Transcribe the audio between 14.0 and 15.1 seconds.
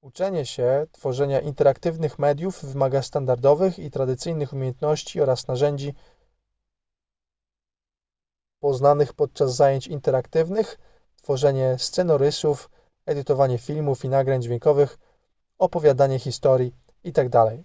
i nagrań dźwiękowych